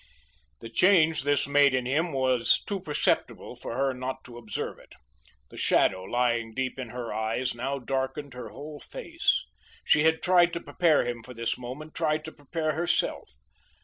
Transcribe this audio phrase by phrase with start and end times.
[0.61, 4.93] The change this made in him was too perceptible for her not to observe it.
[5.51, 9.45] The shadow lying deep in her eyes now darkened her whole face.
[9.85, 13.29] She had tried to prepare him for this moment; tried to prepare herself.